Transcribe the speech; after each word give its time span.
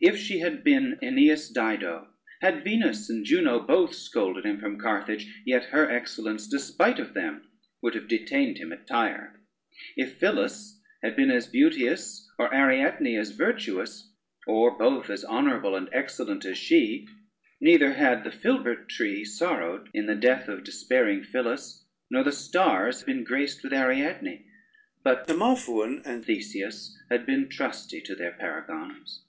If 0.00 0.16
she 0.16 0.38
had 0.38 0.62
been 0.62 0.96
Aeneas' 1.02 1.48
Dido, 1.50 2.06
had 2.40 2.62
Venus 2.62 3.10
and 3.10 3.24
Juno 3.24 3.58
both 3.58 3.92
scolded 3.92 4.44
him 4.46 4.60
from 4.60 4.78
Carthage, 4.78 5.42
yet 5.44 5.64
her 5.70 5.90
excellence, 5.90 6.46
despite 6.46 7.00
of 7.00 7.14
them, 7.14 7.42
would 7.82 7.96
have 7.96 8.06
detained 8.06 8.58
him 8.58 8.72
at 8.72 8.86
Tyre. 8.86 9.40
If 9.96 10.18
Phyllis 10.20 10.80
had 11.02 11.16
been 11.16 11.32
as 11.32 11.48
beauteous, 11.48 12.30
or 12.38 12.54
Ariadne 12.54 13.16
as 13.16 13.32
virtuous, 13.32 14.12
or 14.46 14.78
both 14.78 15.10
as 15.10 15.24
honorable 15.24 15.74
and 15.74 15.88
excellent 15.92 16.44
as 16.44 16.56
she, 16.58 17.08
neither 17.60 17.94
had 17.94 18.22
the 18.22 18.30
filbert 18.30 18.88
tree 18.88 19.24
sorrowed 19.24 19.88
in 19.92 20.06
the 20.06 20.14
death 20.14 20.46
of 20.48 20.62
despairing 20.62 21.24
Phyllis, 21.24 21.84
nor 22.08 22.22
the 22.22 22.30
stars 22.30 23.02
been 23.02 23.24
graced 23.24 23.64
with 23.64 23.72
Ariadne, 23.72 24.44
but 25.02 25.26
Demophoon 25.26 26.02
and 26.04 26.24
Theseus 26.24 26.96
had 27.10 27.26
been 27.26 27.48
trusty 27.48 28.00
to 28.02 28.14
their 28.14 28.30
paragons. 28.34 29.24